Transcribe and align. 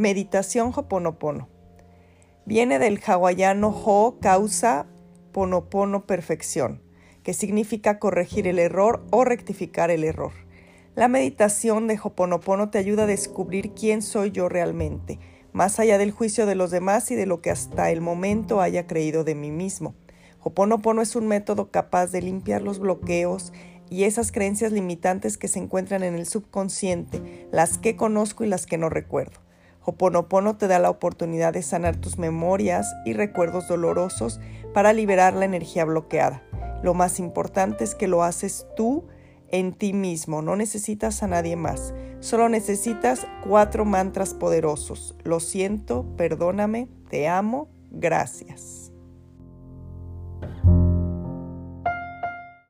Meditación 0.00 0.72
Hoponopono. 0.74 1.50
Viene 2.46 2.78
del 2.78 2.98
hawaiano 3.06 3.68
Ho, 3.68 4.16
causa, 4.18 4.86
Ponopono, 5.30 6.06
perfección, 6.06 6.80
que 7.22 7.34
significa 7.34 7.98
corregir 7.98 8.46
el 8.46 8.58
error 8.58 9.04
o 9.10 9.24
rectificar 9.24 9.90
el 9.90 10.04
error. 10.04 10.32
La 10.94 11.08
meditación 11.08 11.86
de 11.86 12.00
Hoponopono 12.02 12.70
te 12.70 12.78
ayuda 12.78 13.02
a 13.02 13.06
descubrir 13.06 13.72
quién 13.72 14.00
soy 14.00 14.30
yo 14.30 14.48
realmente, 14.48 15.18
más 15.52 15.78
allá 15.78 15.98
del 15.98 16.12
juicio 16.12 16.46
de 16.46 16.54
los 16.54 16.70
demás 16.70 17.10
y 17.10 17.14
de 17.14 17.26
lo 17.26 17.42
que 17.42 17.50
hasta 17.50 17.90
el 17.90 18.00
momento 18.00 18.62
haya 18.62 18.86
creído 18.86 19.22
de 19.22 19.34
mí 19.34 19.50
mismo. 19.50 19.94
Hoponopono 20.40 21.02
es 21.02 21.14
un 21.14 21.28
método 21.28 21.70
capaz 21.70 22.06
de 22.06 22.22
limpiar 22.22 22.62
los 22.62 22.78
bloqueos 22.78 23.52
y 23.90 24.04
esas 24.04 24.32
creencias 24.32 24.72
limitantes 24.72 25.36
que 25.36 25.48
se 25.48 25.58
encuentran 25.58 26.02
en 26.04 26.14
el 26.14 26.24
subconsciente, 26.24 27.48
las 27.52 27.76
que 27.76 27.96
conozco 27.96 28.44
y 28.44 28.48
las 28.48 28.64
que 28.64 28.78
no 28.78 28.88
recuerdo. 28.88 29.49
Hoponopono 29.82 30.56
te 30.56 30.68
da 30.68 30.78
la 30.78 30.90
oportunidad 30.90 31.52
de 31.52 31.62
sanar 31.62 31.96
tus 31.96 32.18
memorias 32.18 32.94
y 33.04 33.12
recuerdos 33.12 33.68
dolorosos 33.68 34.40
para 34.74 34.92
liberar 34.92 35.34
la 35.34 35.44
energía 35.44 35.84
bloqueada. 35.84 36.42
Lo 36.82 36.94
más 36.94 37.18
importante 37.18 37.84
es 37.84 37.94
que 37.94 38.08
lo 38.08 38.22
haces 38.22 38.66
tú 38.76 39.06
en 39.48 39.72
ti 39.72 39.92
mismo, 39.92 40.42
no 40.42 40.56
necesitas 40.56 41.22
a 41.22 41.26
nadie 41.26 41.56
más. 41.56 41.92
Solo 42.20 42.48
necesitas 42.48 43.26
cuatro 43.46 43.84
mantras 43.84 44.34
poderosos. 44.34 45.16
Lo 45.24 45.40
siento, 45.40 46.06
perdóname, 46.16 46.88
te 47.08 47.28
amo, 47.28 47.68
gracias. 47.90 48.79